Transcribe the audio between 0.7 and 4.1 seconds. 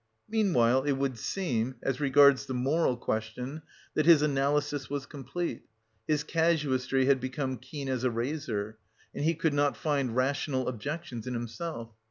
it would seem, as regards the moral question, that